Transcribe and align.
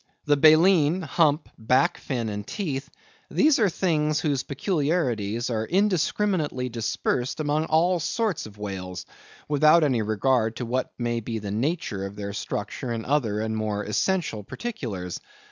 The 0.25 0.35
baleen, 0.35 1.03
hump, 1.03 1.47
back 1.59 1.99
fin, 1.99 2.27
and 2.29 2.47
teeth; 2.47 2.89
these 3.29 3.59
are 3.59 3.69
things 3.69 4.19
whose 4.19 4.41
peculiarities 4.41 5.51
are 5.51 5.63
indiscriminately 5.63 6.69
dispersed 6.69 7.39
among 7.39 7.65
all 7.65 7.99
sorts 7.99 8.47
of 8.47 8.57
whales, 8.57 9.05
without 9.47 9.83
any 9.83 10.01
regard 10.01 10.55
to 10.55 10.65
what 10.65 10.91
may 10.97 11.19
be 11.19 11.37
the 11.37 11.51
nature 11.51 12.07
of 12.07 12.15
their 12.15 12.33
structure 12.33 12.91
in 12.91 13.05
other 13.05 13.41
and 13.41 13.55
more 13.55 13.83
essential 13.83 14.43
particulars. 14.43 15.19